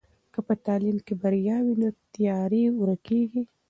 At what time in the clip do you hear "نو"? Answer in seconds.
1.81-1.89